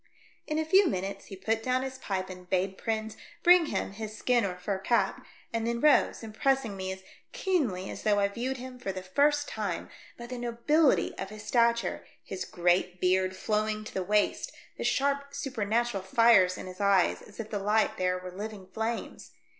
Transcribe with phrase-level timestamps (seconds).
[0.47, 4.17] In a few minutes he put down his pipe and bade Prins bring him his
[4.17, 8.57] skin or fur cap, and then rose, impressing me as keenly as though I viewed
[8.57, 13.83] him for the first time by the nobility of his stature, his great beard flowing
[13.83, 18.17] to the waist, the sharp supernatural fires in his eyes as if the light there
[18.17, 19.29] were living flames.